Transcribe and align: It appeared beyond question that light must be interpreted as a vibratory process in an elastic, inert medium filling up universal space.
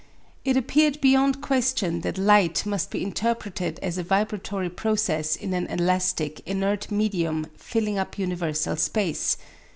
It 0.43 0.57
appeared 0.57 0.99
beyond 0.99 1.41
question 1.41 2.01
that 2.01 2.17
light 2.17 2.65
must 2.65 2.89
be 2.89 3.03
interpreted 3.03 3.77
as 3.83 3.99
a 3.99 4.03
vibratory 4.03 4.71
process 4.71 5.35
in 5.35 5.53
an 5.53 5.67
elastic, 5.67 6.41
inert 6.47 6.89
medium 6.89 7.45
filling 7.55 7.99
up 7.99 8.17
universal 8.17 8.75
space. 8.77 9.37